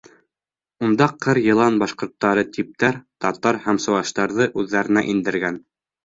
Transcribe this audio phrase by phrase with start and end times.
[0.85, 5.61] Унда ҡыр-йылан башҡорттары типтәр, татар һәм сыуаштарҙы үҙҙәренә индергән.